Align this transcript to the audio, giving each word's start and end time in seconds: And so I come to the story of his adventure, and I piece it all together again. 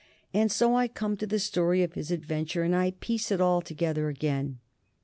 And 0.33 0.51
so 0.51 0.75
I 0.75 0.87
come 0.87 1.15
to 1.17 1.27
the 1.27 1.37
story 1.37 1.83
of 1.83 1.93
his 1.93 2.09
adventure, 2.09 2.63
and 2.63 2.75
I 2.75 2.95
piece 3.01 3.29
it 3.31 3.39
all 3.39 3.61
together 3.61 4.09
again. 4.09 4.57